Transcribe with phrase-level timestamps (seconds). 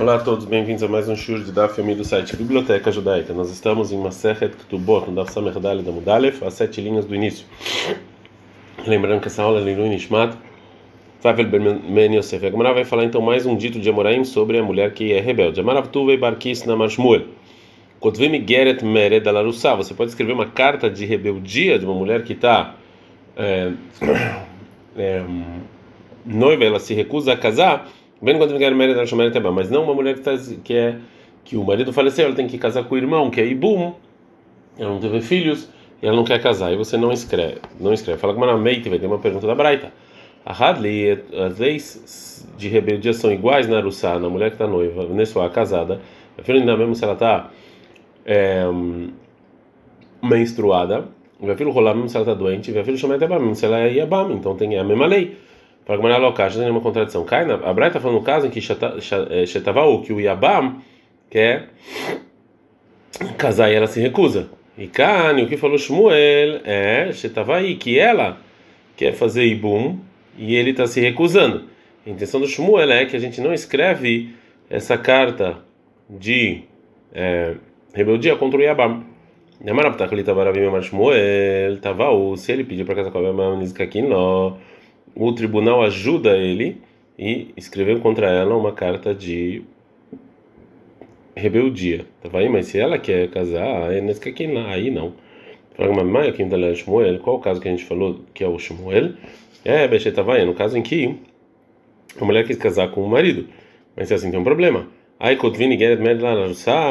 [0.00, 3.34] Olá a todos, bem-vindos a mais um shur de Daf Yomi do site Biblioteca Judaica.
[3.34, 7.46] Nós estamos em Masechet Ketubot, no Daf Samerdali da Mudalef, as sete linhas do início.
[8.86, 10.34] Lembrando que essa aula é Lilu Nishmat,
[11.20, 12.44] Favel Ben Yosef.
[12.46, 15.60] A vai falar então mais um dito de Amoraim sobre a mulher que é rebelde.
[15.60, 17.26] Amarav Tuvei Barkis na Marshmuel.
[18.00, 19.74] Kotvim Geret Mered Alarussá.
[19.74, 22.76] Você pode escrever uma carta de rebeldia de uma mulher que está
[23.36, 23.70] é,
[24.96, 25.22] é,
[26.24, 27.88] noiva, ela se recusa a casar
[28.22, 30.32] Vendo quando quer Meret Hashomer Teba, mas não uma mulher que, tá,
[30.62, 30.96] que é
[31.44, 33.94] que o marido faleceu, ela tem que casar com o irmão, que é Ibum,
[34.78, 35.68] ela não teve filhos,
[36.00, 38.20] e ela não quer casar, e você não escreve, não escreve.
[38.20, 39.92] Fala com uma meite, vai ter uma pergunta da Braita.
[40.46, 45.04] A Hadley, as leis de rebeldia são iguais na Arussá, na mulher que está noiva,
[45.08, 46.00] Nessuá, casada,
[46.42, 47.50] filho ainda mesmo se ela está
[48.24, 48.64] é,
[50.22, 51.06] menstruada,
[51.40, 53.92] vai filho rolar mesmo se ela está doente, vai filho chamar mesmo se ela é
[53.92, 55.36] Yabam, então tem a mesma lei.
[55.84, 57.24] Para Gamara local, já tem uma contradição.
[57.24, 60.80] Cai na, a Braita está falando no caso em que Shetavau, que o Yabam
[61.28, 61.70] quer
[63.36, 64.48] casar e ela se recusa.
[64.78, 68.38] E Kani, o que falou Shmuel é Shetavai, que ela
[68.96, 69.98] quer fazer Ibum
[70.36, 71.64] e ele está se recusando.
[72.06, 74.34] A intenção do Shmuel é que a gente não escreve
[74.70, 75.58] essa carta
[76.08, 76.62] de
[77.12, 77.54] é,
[77.92, 79.04] rebeldia contra o Yabam.
[82.36, 83.58] Se ele pediu para casar com a Yabam,
[84.08, 84.56] não
[85.14, 86.80] o tribunal ajuda ele
[87.18, 89.62] e escreveu contra ela uma carta de
[91.34, 92.06] rebeldia.
[92.22, 94.00] Tá aí, mas se ela quer casar, é
[94.68, 95.14] aí não.
[97.18, 99.12] Qual o caso que a gente falou que é o Shmuel?
[99.64, 101.16] É, Bechetavai, no caso em que
[102.20, 103.46] a mulher quis casar com o marido.
[103.96, 104.86] Mas assim tem um problema.
[105.18, 106.02] Aí, Kotvini Geret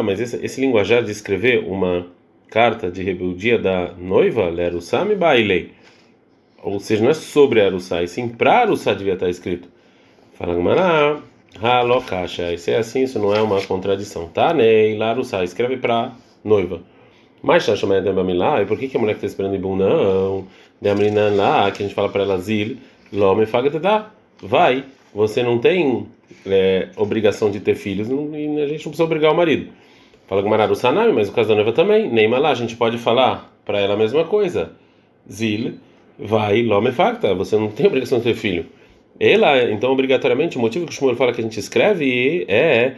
[0.03, 2.07] mas esse, esse linguajar de escrever uma
[2.49, 5.71] carta de rebeldia da noiva, Lerusami Bailei
[6.63, 9.67] ou seja, não é sobre Arussá, e sim para Arussá devia estar escrito.
[10.33, 11.21] Fala Gamara,
[11.61, 14.27] Halokasha, isso é assim, isso não é uma contradição.
[14.27, 16.11] Tá, Nei, lá Arussá, escreve para
[16.43, 16.81] noiva.
[17.41, 19.75] Mas está chamando de Bamilá, e por que, que a mulher que está esperando Ibum
[19.75, 20.47] não?
[20.79, 22.77] De Amrinan lá, que a gente fala para ela, Zil,
[23.11, 24.11] Lome Fagatedá,
[24.41, 26.07] vai, você não tem
[26.45, 29.71] é, obrigação de ter filhos, e a gente não precisa obrigar o marido.
[30.27, 33.51] Fala Gamara Arussanami, mas o caso da noiva também, nem lá, a gente pode falar
[33.65, 34.71] para ela a mesma coisa.
[35.29, 35.73] Zil,
[36.21, 38.67] vai lome facta, você não tem obrigação de ter filho.
[39.19, 42.95] Ela, então, obrigatoriamente, o motivo que o Shmuel fala que a gente escreve é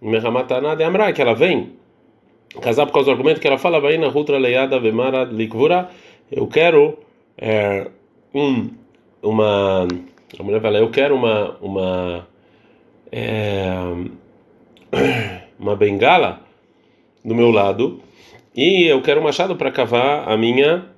[0.00, 1.72] Mehamatana de Amra, que ela vem
[2.60, 5.90] casar por causa do argumento que ela fala, vai na Rutra Leiada Vemara Likvura,
[6.30, 6.98] eu quero
[7.38, 7.88] é,
[8.34, 8.70] um,
[9.22, 9.86] uma.
[10.38, 11.56] A mulher fala, eu quero uma.
[11.60, 12.28] uma
[13.12, 13.70] é,
[15.58, 16.40] uma bengala
[17.24, 18.00] do meu lado
[18.54, 20.95] e eu quero um machado para cavar a minha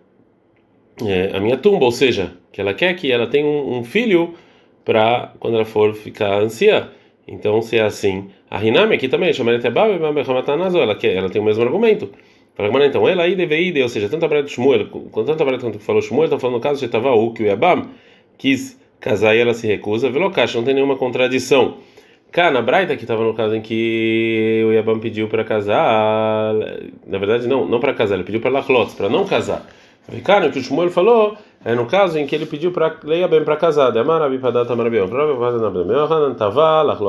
[1.06, 4.34] é, a minha tumba, ou seja, que ela quer que ela tenha um, um filho
[4.84, 6.88] para quando ela for ficar anciã.
[7.26, 9.30] Então, se é assim, a Hinami aqui também,
[10.80, 12.10] ela quer, ela tem o mesmo argumento.
[12.56, 16.02] Fala, então, ela aí deve ou seja, tanto a de Shmuel, tanto a quanto falou
[16.02, 17.90] Shmuel, está falando no caso de o que o Yabam
[18.36, 21.76] quis casar e ela se recusa, Velocash, não tem nenhuma contradição.
[22.32, 26.52] Cá, na Braita, que estava no caso em que o Yabam pediu para casar,
[27.06, 29.64] na verdade, não, não para casar, ele pediu para Lachlots, para não casar.
[30.08, 33.44] Vicano, que o Shmuel falou, é no caso em que ele pediu para Leia bem
[33.44, 33.56] para
[34.74, 35.06] Marabião.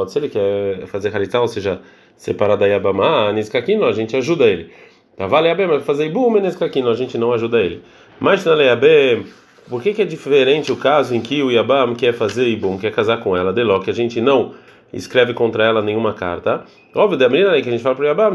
[0.08, 1.80] Se ele quer fazer halitá, ou seja,
[2.18, 4.70] separar da Yabama, Niskakino, a gente ajuda ele.
[5.16, 7.82] Tava Leia bem, mas fazer Ibum, Niskakino, a gente não ajuda ele.
[8.20, 9.26] Mas na Leia bem,
[9.70, 12.92] por que, que é diferente o caso em que o Yabam quer fazer Ibum, quer
[12.92, 14.54] casar com ela, Deló, que a gente não
[14.92, 16.66] escreve contra ela nenhuma carta?
[16.94, 18.34] Óbvio, da menina que a gente fala para o Yabam,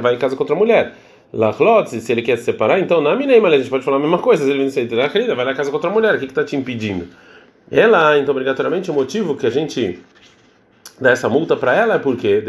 [0.00, 0.94] vai em casa contra a mulher.
[1.32, 4.18] Lachlot, se ele quer se separar, então na Mineima a gente pode falar a mesma
[4.18, 4.44] coisa.
[4.44, 7.08] Se ele vem vai na casa com outra mulher, o que está te impedindo?
[7.70, 9.98] Ela, então, obrigatoriamente, o motivo que a gente
[11.00, 12.42] dá essa multa para ela é porque,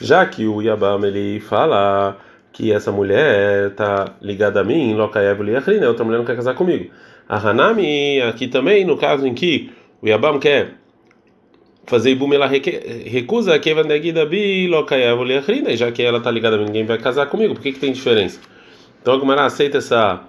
[0.00, 2.16] já que o Yabam ele fala
[2.52, 6.90] que essa mulher está ligada a mim, outra mulher não quer casar comigo.
[7.28, 9.70] A Hanami, aqui também, no caso em que
[10.00, 10.74] o Yabam quer
[11.86, 13.74] fazer ibum ela recusa que
[15.76, 17.54] já que ela está ligada a ninguém vai casar comigo.
[17.54, 18.40] Por que, que tem diferença?
[19.00, 20.22] Então a Gumara aceita essa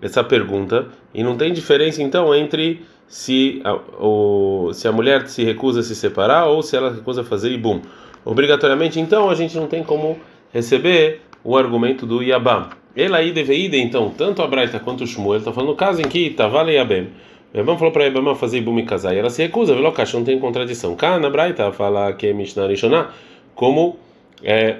[0.00, 5.42] essa pergunta e não tem diferença então entre se a, o, se a mulher se
[5.42, 7.80] recusa a se separar ou se ela recusa fazer ibum.
[8.24, 10.18] Obrigatoriamente então a gente não tem como
[10.52, 12.68] receber o argumento do Yabam.
[12.94, 16.08] Ela aí deve ir então tanto a Braita quanto o Shmuel estão falando caso em
[16.08, 17.08] que Tavale Yabem
[17.54, 19.90] Rebam falou para Rebam fazer Ibum e casar, e ela se recusa, viu?
[19.92, 20.94] Caixa não tem contradição.
[20.94, 23.10] Cá na Braita fala que é Mishnah Rishoná,
[23.54, 23.96] como
[24.42, 24.76] é,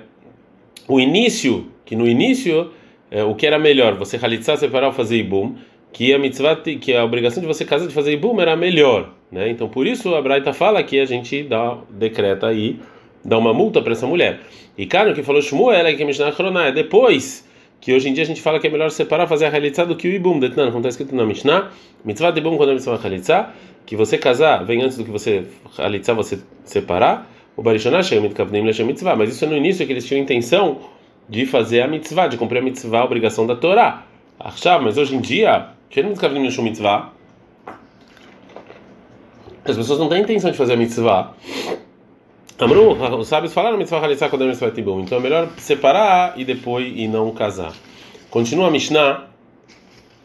[0.87, 2.71] o início, que no início,
[3.11, 5.57] é, o que era melhor, você halitzar, separar ou fazer Ibum,
[5.93, 9.49] que a mitzvah, que a obrigação de você casar de fazer ibum era melhor, né?
[9.49, 12.79] Então por isso a Braita fala que a gente dá decreta aí,
[13.25, 14.41] dá uma multa para essa mulher.
[14.77, 17.48] E cara, o que falou Shmuel é que Mishnah Chroná é depois
[17.81, 19.97] que hoje em dia a gente fala que é melhor separar fazer a realitzá do
[19.97, 21.71] que o ibum, detnan, como está escrito na Mishnah,
[22.05, 23.51] mitzvah de ibum quando é mitzvah realitzá,
[23.87, 25.45] que você casar vem antes do que você
[25.77, 29.93] realitzar, você separar, o barishonah shemit kavnim leshem mitzvah, mas isso é no início que
[29.93, 30.79] eles tinham intenção
[31.29, 34.05] de fazer a mitzvah, de cumprir a mitzvah, a obrigação da Torá.
[34.41, 35.69] Achar, mas hoje em dia,
[36.63, 37.13] mitzvah,
[39.65, 41.35] as pessoas não têm intenção de fazer a mitzvah.
[42.61, 43.81] Amru, os sábios falaram.
[43.81, 47.73] Então é melhor separar e depois e não casar.
[48.31, 49.29] Continua a Mishnah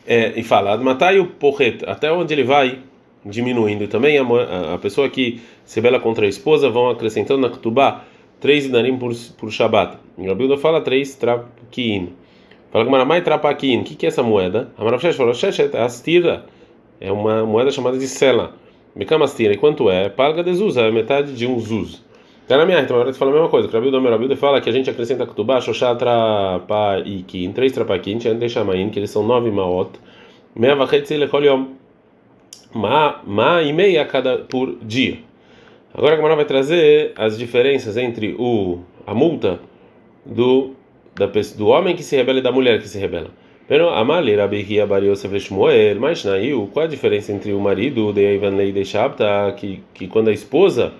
[0.05, 2.79] é, e fala, matai o porret, até onde ele vai
[3.23, 3.87] diminuindo.
[3.87, 8.03] Também a, a, pessoa que se bela contra a esposa vão acrescentando na ketubá
[8.39, 9.97] três inarim por, por Shabbat.
[10.17, 12.09] Rabilda fala três trapaquim.
[12.71, 13.81] Fala que Maramai trapaquim.
[13.81, 14.71] O que, é essa moeda?
[14.77, 16.45] A Maravshesh falou, Sheshet, é astira.
[16.99, 18.55] É uma moeda chamada de sela.
[18.95, 19.53] Becama astira.
[19.53, 20.09] E quanto é?
[20.09, 22.03] Palga de zuz, é metade de um zuz.
[22.49, 23.69] Na minha, então agora fala a mesma coisa.
[23.71, 28.99] Rabilda, Rabilda fala que a gente acrescenta ketubá, shoshá trapaquim, três trapaquim, deixa chamain, que
[28.99, 29.91] eles são nove maot.
[30.55, 31.67] Meia vachetzi lechol yom.
[32.73, 35.19] Ma, e meia cada por dia.
[35.93, 39.59] Agora a Gamara vai trazer as diferenças entre o a multa
[40.25, 40.71] do
[41.15, 43.29] da do homem que se rebela e da mulher que se rebela.
[43.67, 45.49] Pero Amali Rabi Bar Yosef
[45.99, 50.07] mas Nail, qual a diferença entre o marido de Ivan Lei de Shabta, que que
[50.07, 50.93] quando a esposa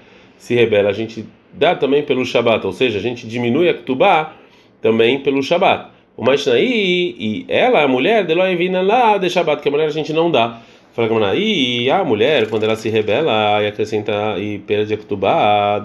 [0.43, 4.33] se rebela, a gente dá também pelo Shabat, ou seja, a gente diminui a Ketubá
[4.81, 5.87] também pelo Shabat.
[6.17, 9.89] O Mashnai e ela, a mulher, de Loevina lá de Shabat, que a mulher a
[9.89, 10.59] gente não dá.
[10.91, 15.81] Fala que e a mulher, quando ela se rebela e acrescenta e perde a ketubá,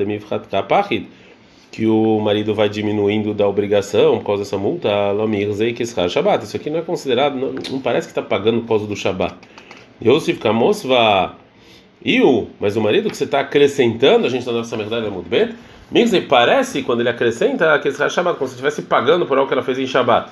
[1.71, 6.45] que o marido vai diminuindo da obrigação por causa dessa multa, lomirzei que Shabbat.
[6.45, 9.37] Isso aqui não é considerado, não, não parece que está pagando por causa do Shabbat.
[10.05, 11.37] Yosef Kamosva.
[12.05, 15.11] E o, mas o marido que você está acrescentando, a gente está nessa verdade é
[15.11, 15.51] muito bem.
[15.91, 19.63] Mirzei parece, quando ele acrescenta, que Shabbat, como se estivesse pagando por algo que ela
[19.63, 20.31] fez em Shabbat.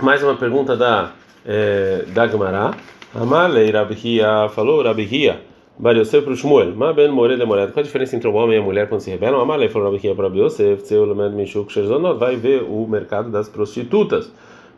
[0.00, 1.12] Mais uma pergunta da,
[1.44, 2.70] é, da Gemara.
[3.14, 5.40] Amalei Rabihia falou Rabihia
[5.78, 8.34] Bar Yosef para o Shmuel Ma ben more de morada Qual a diferença entre o
[8.34, 9.40] homem e a mulher quando se rebelam?
[9.40, 13.48] Amalei falou Rabihia para Rabi Yosef Tseu lemed mishuk sherzonot Vai ver o mercado das
[13.48, 14.30] prostitutas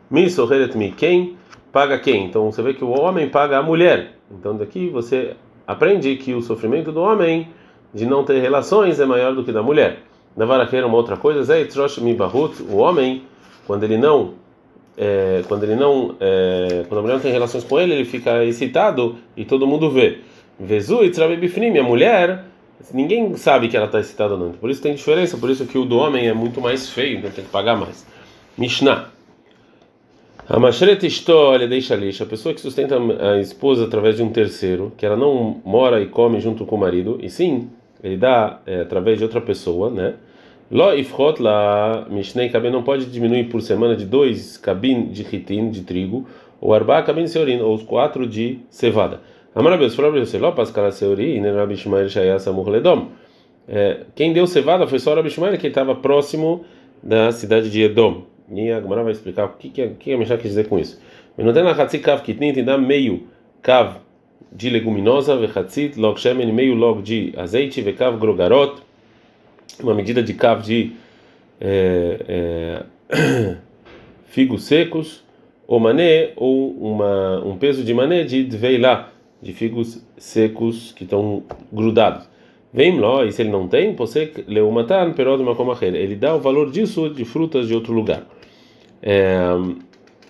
[0.09, 1.35] Mi soheret mi Quem
[1.73, 2.27] paga quem?
[2.27, 5.35] Então você vê que o homem paga a mulher Então daqui você
[5.67, 7.49] aprende que o sofrimento do homem
[7.93, 9.99] de não ter relações é maior do que da mulher
[10.35, 11.53] Na varaqueira uma outra coisa
[12.17, 13.23] bahut O homem
[13.67, 14.33] quando ele não
[14.97, 18.43] é, quando ele não, é, quando a mulher não tem relações com ele, ele fica
[18.43, 20.19] excitado e todo mundo vê.
[20.59, 22.45] Vezu e Bifnim, a mulher,
[22.93, 24.51] ninguém sabe que ela está excitada ou não.
[24.51, 27.31] Por isso tem diferença, por isso que o do homem é muito mais feio, então
[27.31, 28.05] tem que pagar mais.
[28.57, 29.09] Mishnah.
[30.49, 34.91] A Mashret história deixa lixa, a pessoa que sustenta a esposa através de um terceiro,
[34.97, 37.69] que ela não mora e come junto com o marido, e sim,
[38.03, 40.15] ele dá é, através de outra pessoa, né?
[40.71, 45.69] Lo ifchot la mishnei kabin não pode diminuir por semana de dois cabin de ritin
[45.69, 46.25] de trigo
[46.61, 49.19] ou arba cabin seorin ou os quatro de cevada.
[49.53, 52.09] Amarabeus para você, lo pascal seori e Rabi Shmuel
[52.39, 53.09] samur ledom.
[54.15, 56.63] Quem deu cevada foi só Rabi Shmuel que estava próximo
[57.03, 58.30] da cidade de Edom.
[58.53, 60.99] E a Gemara vai explicar o que que, que a Mishnah quer dizer com isso.
[61.37, 63.27] Menotena hatzi kav kitnin tem dá meio
[63.61, 63.95] kav
[64.51, 68.81] de leguminosa, vechatzit log shemen meio log de azeite, vekav grogarot
[69.81, 70.91] uma medida de cavo de
[71.59, 73.55] é, é,
[74.25, 75.23] figos secos,
[75.67, 79.09] ou mané, ou uma, um peso de mané de dveilá,
[79.41, 82.29] de figos secos que estão grudados.
[82.73, 85.93] Vem lá, e se ele não tem, você leumatan perod makomacher.
[85.93, 88.25] Ele dá o valor disso de frutas de outro lugar.
[89.01, 89.39] É,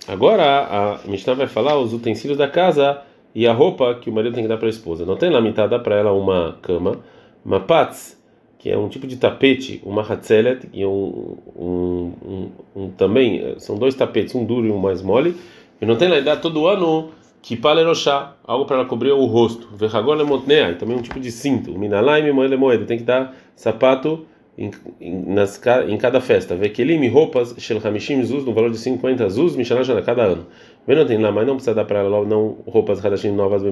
[0.08, 3.02] agora a Mishnah vai falar os utensílios da casa
[3.34, 5.06] e a roupa que o marido tem que dar para a esposa.
[5.06, 7.00] Não tem lá metade dá para ela uma cama,
[7.44, 8.20] uma pats
[8.62, 13.56] que é um tipo de tapete, uma hatzelet e um, um, um, um, também eh,
[13.58, 15.36] são dois tapetes, um duro e um mais mole.
[15.82, 17.10] E não tem lá dá todo ano
[17.42, 19.68] que palerochá, algo para ela cobrir o rosto.
[19.76, 21.76] Verragol montnea, também um tipo de cinto.
[21.76, 26.56] Minalaim moeda moeda, tem que dar sapato em, nas, em cada festa.
[26.56, 27.80] Vekelim roupas shel
[28.24, 30.46] zuz no valor de 50 zuz mishana cada ano.
[30.88, 33.72] Vem não tem lá, mas não precisa dar para ela não roupas hadashim novas bem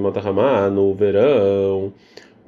[0.72, 1.92] no verão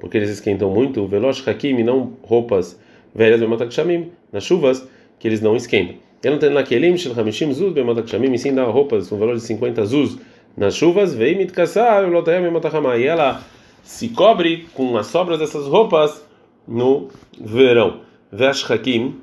[0.03, 2.77] porque eles esquentam muito, o veloz hakim, não roupas
[3.15, 4.85] velhas bematakshamim, nas chuvas,
[5.17, 5.95] que eles não esquentam.
[6.21, 9.41] Ele não tem naquelim shel hamishim zuz bematakshamim, e sim dá roupas com valor de
[9.43, 10.17] 50 zuz
[10.57, 13.41] nas chuvas, vem mitkassar lotayam bematachama, e ela
[13.81, 16.21] se cobre com as sobras dessas roupas
[16.67, 17.07] no
[17.39, 18.01] verão.
[18.33, 19.21] Vesh hakim,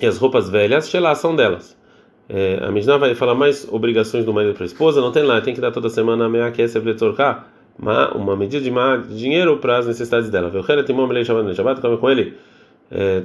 [0.00, 1.76] e as roupas velhas, shelah são delas.
[2.28, 5.40] É, a Mishnah vai falar mais obrigações do marido para a esposa, não tem lá,
[5.40, 6.66] tem que dar toda semana meia que é
[7.78, 10.50] uma, uma medida de, de dinheiro para as necessidades dela.
[10.50, 12.34] Velchera tem uma mulher chamada Shabbat, come com ele,
[12.90, 13.22] é,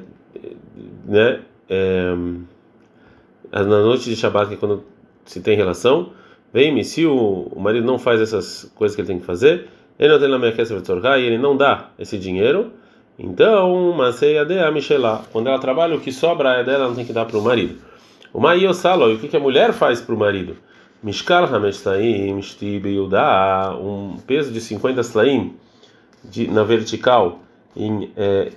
[1.06, 1.40] né?
[1.70, 2.16] É,
[3.52, 4.84] na noite de Shabbat, que é quando
[5.26, 6.12] se tem relação,
[6.54, 9.68] vem se o, o marido não faz essas coisas que ele tem que fazer,
[10.00, 10.52] ele não tem na minha
[11.20, 12.72] e ele não dá esse dinheiro,
[13.18, 17.14] então, Maseia de Amishelá, quando ela trabalha, o que sobra é dela, não tem que
[17.14, 17.80] dar para o marido.
[18.34, 20.56] O Maíosalo, e o que, a mulher faz para o marido?
[21.04, 25.56] Mishkal Hamestaim, Shtib Yudá, um peso de 50 slaim
[26.24, 27.40] de, na vertical
[27.76, 28.50] em é,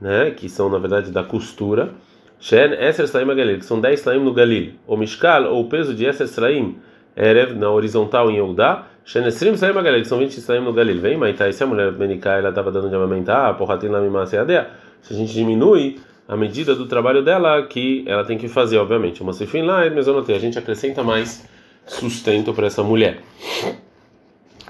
[0.00, 1.94] né, que são na verdade da costura.
[2.40, 4.74] Shen Eser Slaim Galil, que são 10 Slaim no Galil.
[4.86, 6.78] O Mishkal, ou o peso de Eser Slaim,
[7.16, 8.86] Erev, na horizontal em Yehudá.
[9.08, 11.00] Shen Esrim Slaim Galil, são 20 Slaim no Galil.
[11.00, 14.68] Vem, mas tá, se a mulher Benicá, ela estava dando de amamentar, porratim na mimaseadea,
[15.00, 15.98] se a gente diminui
[16.28, 19.22] a medida do trabalho dela, que ela tem que fazer, obviamente.
[19.22, 21.48] Uma sifin lá, mas eu notei, a gente acrescenta mais
[21.86, 23.20] sustento para essa mulher.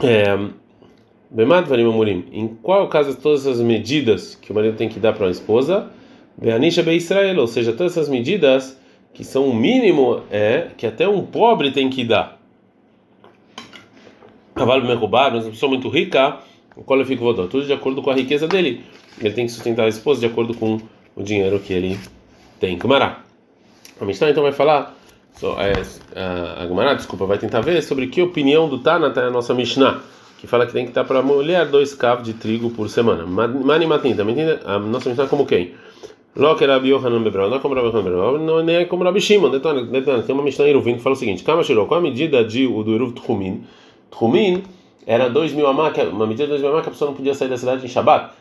[0.00, 0.38] É,
[1.28, 5.26] Bemad Varim em qual caso todas essas medidas que o marido tem que dar para
[5.26, 5.88] a esposa?
[6.40, 8.80] Beanisha Be Israel, ou seja, todas essas medidas
[9.12, 12.37] que são o mínimo é que até um pobre tem que dar.
[14.58, 16.38] Cavalo Merubá, mas uma pessoa muito rica,
[16.76, 18.82] o qual fica tudo de acordo com a riqueza dele.
[19.20, 20.78] Ele tem que sustentar a esposa de acordo com
[21.16, 21.98] o dinheiro que ele
[22.60, 22.76] tem.
[22.76, 23.20] Gumará.
[24.00, 24.96] A Mishnah então vai falar,
[25.32, 25.72] so, é,
[26.62, 30.00] a Gumará, desculpa, vai tentar ver sobre que opinião do Tana tá a nossa Mishnah,
[30.38, 33.26] que fala que tem que dar para mulher dois cavos de trigo por semana.
[33.26, 35.74] Mani Matin, também tem a nossa Mishnah como quem?
[36.36, 39.20] Lo que Rabi Yohanan Bebrau, não é como Rabi Yohanan Bebrau, não é como Rabi
[39.20, 42.68] Shimon, tem uma Mishnah Iruvin que fala o seguinte, Kama Shirou, qual a medida de,
[42.68, 43.64] do Iruv Tchumin?
[44.10, 44.62] Tchumin
[45.06, 47.34] era dois mil amá, uma medida de dois mil amá que a pessoa não podia
[47.34, 48.32] sair da cidade em Shabat,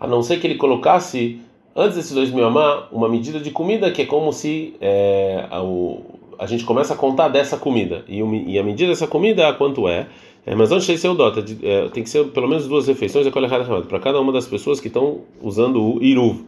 [0.00, 1.40] a não ser que ele colocasse,
[1.76, 5.62] antes desses dois mil amá, uma medida de comida que é como se é, a,
[5.62, 6.02] o,
[6.38, 10.06] a gente começa a contar dessa comida, e, e a medida dessa comida, quanto é?
[10.46, 13.26] É, mas antes de ser o dota, é, tem que ser pelo menos duas refeições
[13.28, 16.44] para cada uma das pessoas que estão usando o iruv,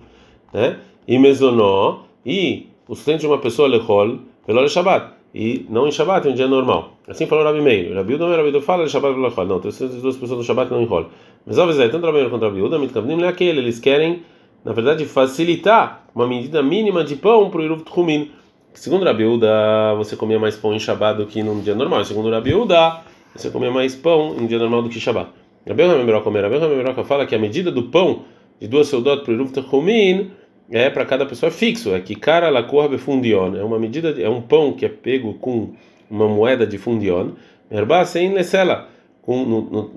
[0.53, 0.79] né?
[1.09, 6.27] e mesonó, e o sustento de uma pessoa lechol, pelo Shabbat, e não em Shabbat,
[6.27, 6.97] em um dia normal.
[7.09, 7.95] Assim falou Rabi Meir.
[7.95, 9.47] Rabi Uda, Rabi Uda fala Shabbat pelo lechol.
[9.47, 11.09] Não, tem duas pessoas no Shabbat não enrolam.
[11.47, 14.23] Mas às vezes, tanto Rabi Meir quanto Rabi Uda, mitkavnim aquele, eles querem,
[14.65, 18.31] na verdade, facilitar uma medida mínima de pão para o Iruv Tchumin.
[18.73, 22.05] Segundo Rabi Uda, você comia mais pão em Shabbat do que num dia normal.
[22.05, 23.03] Segundo Rabi Uda,
[23.35, 25.31] você comia mais pão em dia normal do que Shabbat.
[25.69, 28.23] Rabi Uda fala que a medida do pão
[28.61, 30.31] de duas soldados para o Iruv Tchumin
[30.71, 34.29] é para cada pessoa fixo, é que cara la corbe fundion, é uma medida, é
[34.29, 35.75] um pão que é pego com
[36.11, 37.33] uma moeda de fundion,
[37.71, 38.89] erba sem lesela,
[39.23, 39.91] com no,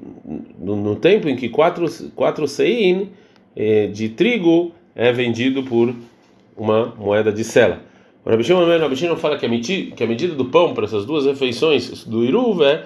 [0.59, 1.85] no, no, tempo em que quatro
[2.15, 3.09] quatro sein
[3.55, 5.93] eh, de trigo é vendido por
[6.57, 7.81] uma moeda de sela.
[8.25, 8.43] O Rabi
[9.17, 12.61] fala que a, medida, que a medida do pão para essas duas refeições do Iruv
[12.63, 12.85] é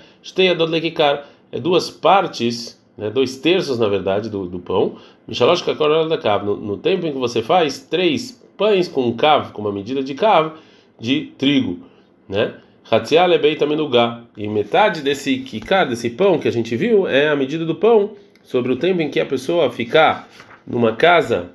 [1.52, 4.98] é duas partes né, dois terços na verdade do, do pão,
[5.28, 5.62] Mishalosh
[6.10, 9.18] da cav, no, tempo em que você faz três pães com um
[9.52, 10.54] com uma medida de cav
[11.00, 11.80] de trigo,
[12.28, 12.56] né?
[12.90, 13.78] Hatzial bem também.
[14.38, 18.12] E metade desse kikar, desse pão que a gente viu, é a medida do pão
[18.44, 20.28] sobre o tempo em que a pessoa ficar
[20.68, 21.52] numa casa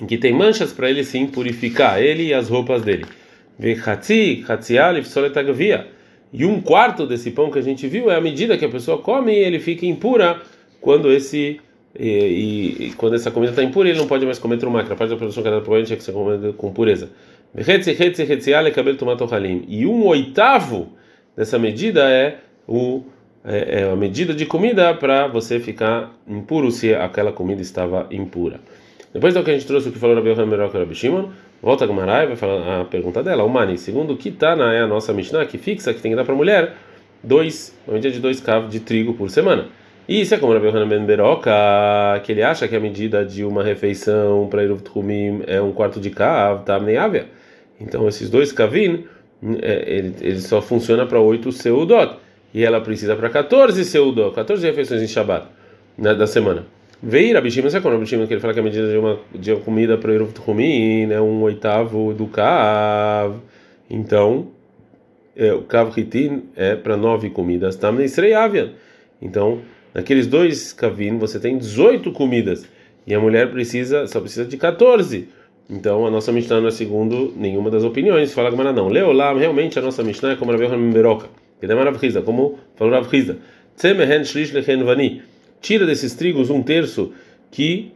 [0.00, 3.06] em que tem manchas para ele sim purificar, ele e as roupas dele.
[3.86, 5.91] Hatzi, Hatzial e Psoletagavia
[6.32, 8.98] e um quarto desse pão que a gente viu é a medida que a pessoa
[8.98, 10.40] come e ele fica impura
[10.80, 11.60] quando esse
[11.98, 14.94] e, e, e quando essa comida está impura ele não pode mais comer trumacra.
[14.94, 17.10] A parte da produção que é provavelmente tinha que ser comida com pureza.
[19.68, 20.88] E um oitavo
[21.36, 23.02] dessa medida é o
[23.44, 28.60] é, é a medida de comida para você ficar impuro se aquela comida estava impura.
[29.12, 31.28] Depois do que a gente trouxe o que falou Rabi Yohanan Meroca Rabi Shimon,
[31.62, 33.44] volta a Gumarai vai falar a pergunta dela.
[33.44, 36.24] O Mani, segundo o Kitana é a nossa Mishnah que fixa que tem que dar
[36.24, 36.74] para a mulher
[37.22, 39.68] dois, uma medida de dois cavos de trigo por semana.
[40.08, 41.52] E isso é como Rabi Yohanan Ben Beroca,
[42.24, 46.00] que ele acha que a medida de uma refeição para Eruv Tchumim é um quarto
[46.00, 47.26] de cav, tá ávia.
[47.80, 49.04] Então esses dois kavin,
[49.62, 52.16] é, ele, ele só funciona para oito seudot.
[52.52, 55.46] E ela precisa para 14 seudot, 14 refeições em Shabbat
[55.96, 56.66] né, da semana.
[57.04, 59.18] Veio Rabi Shimon, sabe quando Rabi Shimon que ele fala que a medida de uma,
[59.34, 63.40] de uma comida para o Tchumin é um oitavo do Kav.
[63.90, 64.46] Então,
[65.36, 67.74] é, o Kav Ritin é para nove comidas.
[67.74, 68.70] Tamne Avian.
[69.20, 72.64] Então, naqueles dois Kavin você tem 18 comidas.
[73.04, 75.28] E a mulher precisa, só precisa de 14.
[75.68, 78.32] Então, a nossa Mishnah não é segundo nenhuma das opiniões.
[78.32, 78.86] Fala Gamara não.
[78.86, 81.28] Leolam, realmente a nossa Mishnah é como Rabi Yohanan Beroca.
[81.58, 83.38] Que é Rav como falou Rav Riza.
[83.76, 85.22] Tzemehen shlish lechen vani
[85.62, 87.12] tira desses trigos um terço
[87.50, 87.92] que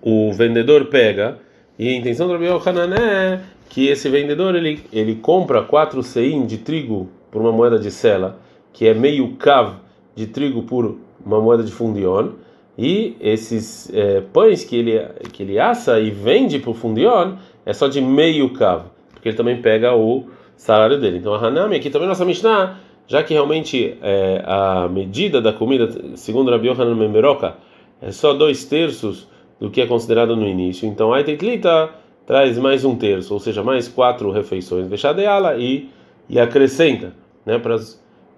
[0.00, 1.38] o vendedor pega,
[1.78, 6.46] e a intenção do Rabi Yohanan é que esse vendedor ele, ele compra quatro seim
[6.46, 8.38] de trigo por uma moeda de sela,
[8.72, 9.74] que é meio cav
[10.14, 12.30] de trigo por uma moeda de fundion,
[12.78, 14.98] e esses é, pães que ele
[15.32, 17.34] que ele assa e vende o fundion
[17.66, 21.18] é só de meio cav, porque ele também pega o salário dele.
[21.18, 22.78] Então a Hanami aqui também nossa Mishnah,
[23.10, 27.56] já que realmente é, a medida da comida, segundo Rabi Yohanan Memberoka,
[28.00, 29.26] é só dois terços
[29.58, 30.86] do que é considerado no início.
[30.86, 31.90] Então a Itetlita
[32.24, 35.90] traz mais um terço, ou seja, mais quatro refeições, deixar de ala e
[36.28, 37.12] e acrescenta,
[37.44, 37.74] né, para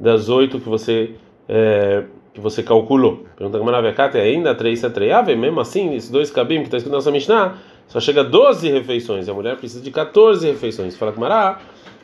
[0.00, 3.26] das oito que você é, que você calculou.
[3.36, 6.96] Pergunta como Maravekate ainda três ave mesmo assim, esses dois cabim que está escrito na
[6.96, 10.96] nossa Mishnah, só chega a 12 refeições, a mulher precisa de 14 refeições.
[10.96, 11.60] Fala com Mará,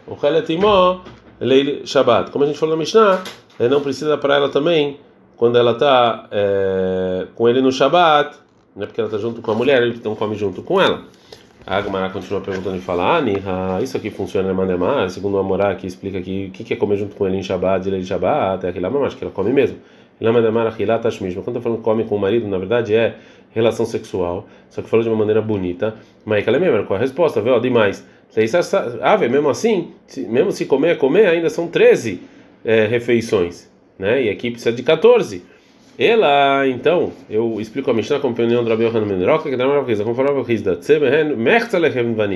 [0.06, 1.00] o Khaletimó,
[1.40, 2.30] Leil Shabbat.
[2.30, 3.22] Como a gente falou na Mishnah,
[3.58, 4.98] é, não precisa para ela também
[5.36, 8.36] quando ela está é, com ele no Shabbat,
[8.74, 11.04] né, porque ela está junto com a mulher, ele então come junto com ela.
[11.66, 15.74] A Agmará continua perguntando e fala: Ah, isso aqui funciona em Manemar, segundo o Amorá,
[15.74, 18.64] que explica aqui o que é comer junto com ele em Shabbat, ele em Shabbat,
[18.64, 19.78] é aquilo lá, mas que ela come mesmo.
[20.18, 21.34] Tashmish.
[21.34, 23.16] Quando está falando come com o marido, na verdade é
[23.50, 25.94] relação sexual, só que falou de uma maneira bonita.
[26.24, 27.40] Mas ela é mesmo, qual a resposta?
[27.40, 27.60] Vê, ó,
[28.34, 28.74] demais.
[29.02, 32.20] Ave, mesmo assim, mesmo se comer é comer, ainda são 13
[32.64, 34.24] é, refeições, né?
[34.24, 35.42] E aqui precisa de 14.
[35.98, 39.82] Ela, então, eu explico a Mishnah com a opinião do Rabi Yohanan que dá uma
[39.84, 40.78] coisa, conforme a Rizda,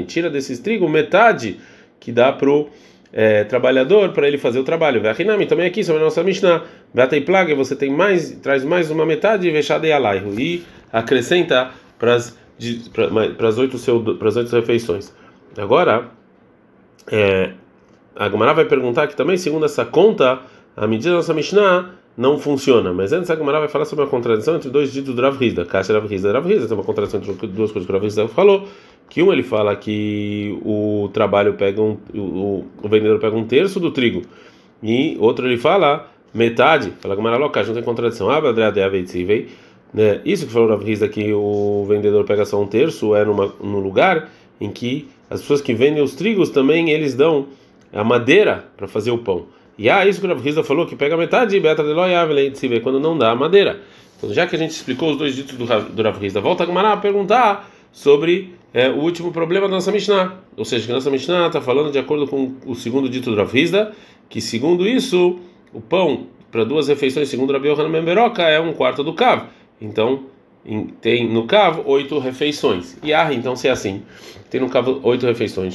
[0.05, 1.61] tira desses trigo metade
[2.01, 2.69] que dá pro
[3.13, 5.01] é, trabalhador para ele fazer o trabalho.
[5.01, 9.07] Vachinami também aqui sobre a nossa Mishnah, Vatei plaga, você tem mais, traz mais uma
[9.07, 12.37] metade vexada e alaiho e acrescenta para as
[13.59, 13.77] oito
[14.57, 15.13] refeições.
[15.57, 16.11] Agora,
[17.11, 17.53] é,
[18.17, 20.41] a Gomara vai perguntar que também, segundo essa conta,
[20.77, 22.93] a medida da nossa Mishnah não funciona.
[22.93, 25.65] Mas antes a Gemara vai falar sobre a contradição entre dois ditos do Rav Rizda.
[25.65, 26.69] Caixa Rav Rizda Rav Rizda.
[26.69, 28.69] Tem uma contradição entre duas coisas que o Rav Rizda falou.
[29.09, 33.81] Que um ele fala que o trabalho pega um, o, o vendedor pega um terço
[33.81, 34.23] do trigo.
[34.83, 36.93] E outro ele fala metade.
[37.01, 38.31] Fala Gemara local, não tem contradição.
[38.31, 38.41] Ah,
[39.95, 40.21] né?
[40.25, 43.53] Isso que falou o Rav Rizda que o vendedor pega só um terço é numa,
[43.61, 47.47] num lugar em que as pessoas que vendem os trigos também eles dão
[47.91, 49.47] a madeira para fazer o pão.
[49.79, 52.81] E ah, isso que o Rav falou, que pega metade, beta de loyavele, se vê
[52.81, 53.81] quando não dá a madeira.
[54.17, 56.93] Então, já que a gente explicou os dois ditos do, do Rav volta a Gamara
[56.93, 60.39] a perguntar sobre é, o último problema da nossa Mishnah.
[60.57, 63.37] Ou seja, que a nossa Mishnah está falando de acordo com o segundo dito do
[63.37, 63.53] Rav
[64.29, 65.39] que segundo isso,
[65.73, 68.05] o pão para duas refeições, segundo Rabi Yohanan
[68.39, 69.47] é um quarto do cav.
[69.81, 70.25] Então,
[71.01, 72.97] tem no cav oito refeições.
[73.03, 74.03] E ah, então se é assim,
[74.51, 75.75] tem no cav oito refeições.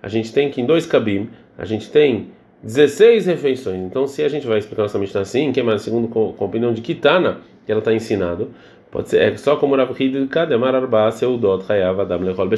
[0.00, 2.30] A gente tem que em dois cabim, a gente tem
[2.62, 3.80] 16 refeições.
[3.80, 6.44] Então, se a gente vai explicar nossa Mishnah assim, que é mais segundo com, a
[6.44, 8.50] opinião de Kitana, que ela está ensinado,
[8.90, 12.48] pode ser é só como Rav Hid Kademar Arba Seudot Adam Lechol.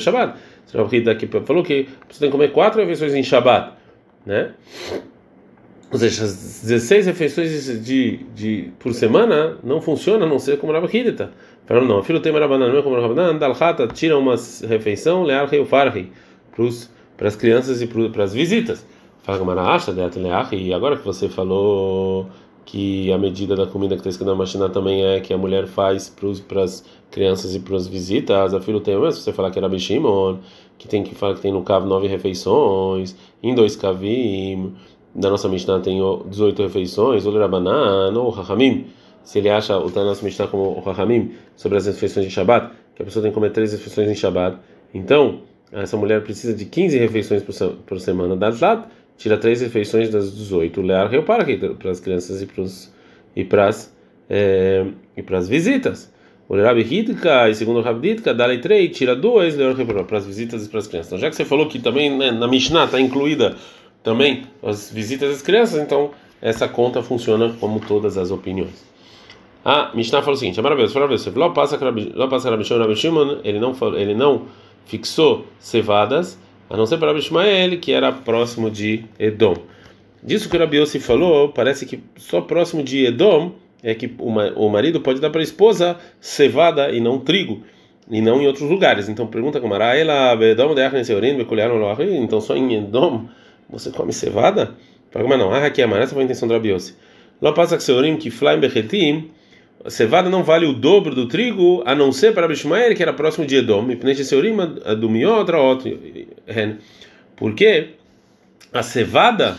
[0.75, 3.73] Rav Hid aqui falou que você tem que comer quatro refeições em Shabbat,
[4.25, 4.53] né?
[5.92, 10.72] Ou seja, as 16 refeições de, de, por semana não funciona a não ser como
[10.72, 11.33] Rav Hideta.
[11.66, 14.37] Falaram, não, filho tem Marabanan, não é como Rabanan, Dalhata tira uma
[14.68, 16.12] refeição, Leal Rei Farhi,
[17.16, 18.87] para as crianças e para as visitas.
[19.22, 19.92] Fala Gamaracha,
[20.53, 22.26] e agora que você falou
[22.64, 25.66] que a medida da comida que está escrita na Machina também é que a mulher
[25.66, 29.50] faz para as crianças e para as visitas, a filho tem mesmo, se você falar
[29.50, 30.38] que era Bishimon,
[30.79, 34.72] que tem que falar que tem no cavo nove refeições, em dois cavim,
[35.14, 38.87] da nossa Mishnah tem 18 refeições, ou Rabanan, ou Rahamim,
[39.23, 42.70] se ele acha o da nossa Mishnah como o Rahamim, sobre as refeições de Shabbat,
[42.94, 44.59] que a pessoa tem que comer três refeições em Shabbat,
[44.94, 45.40] então
[45.73, 50.81] essa mulher precisa de 15 refeições por, semana, das latas, tira três refeições das 18,
[50.81, 51.44] lear para
[51.79, 52.92] para as crianças e para os
[53.37, 53.94] e para as
[54.29, 56.12] é, e para as visitas.
[56.49, 59.44] O Rabi Hidka, e segundo o Rabi Hidka, dá três, tira lear
[59.85, 61.12] para as visitas e para as crianças.
[61.12, 63.55] Então, já que você falou que também né, na Mishnah está incluída
[64.02, 66.10] também as visitas das crianças, então
[66.40, 68.88] essa conta funciona como todas as opiniões.
[69.64, 71.38] A Mishnah falou o seguinte: maravilhoso, maravilhoso.
[71.38, 71.78] Lá passa
[72.14, 74.46] lá passa Rabi Shimon, ele não ele não
[74.86, 76.38] fixou cevadas
[76.70, 79.56] a não ser para Ishmael, que era próximo de Edom.
[80.22, 84.68] Disso que o Rabi Yossi falou, parece que só próximo de Edom é que o
[84.68, 87.62] marido pode dar para a esposa cevada e não trigo,
[88.08, 89.08] e não em outros lugares.
[89.08, 90.74] Então pergunta como era ela, Edom
[91.98, 93.26] então só em Edom
[93.70, 94.74] você come cevada?
[95.11, 96.94] Fala, não, ah, aqui é essa foi a intenção do Rabi Yossi.
[97.40, 99.30] Lá passa que Seorim que flaim bechetim
[99.88, 103.46] cevada não vale o dobro do trigo, a não ser para Bishmael, que era próximo
[103.46, 105.56] de Edom, e Pnei Seurima do Miotra
[107.35, 107.90] Porque
[108.72, 109.56] a cevada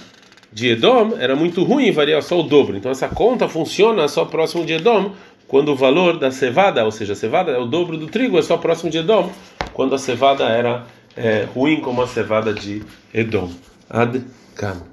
[0.54, 2.78] de Edom era muito ruim valia só o dobro.
[2.78, 5.14] Então essa conta funciona só próximo de Edom,
[5.48, 8.42] quando o valor da cevada, ou seja, a cevada é o dobro do trigo, é
[8.42, 9.32] só próximo de Edom,
[9.74, 13.50] quando a cevada era é, ruim como a cevada de Edom.
[13.92, 14.18] עד
[14.56, 14.91] כאן.